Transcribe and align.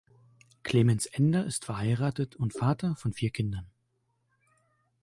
Clemens 0.63 1.05
Ender 1.05 1.45
ist 1.45 1.65
verheiratet 1.65 2.35
und 2.35 2.53
Vater 2.57 2.95
von 2.95 3.13
vier 3.13 3.29
Kindern. 3.29 3.67